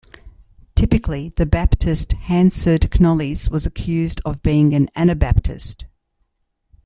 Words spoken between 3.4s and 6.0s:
was accused of being an Anabaptist.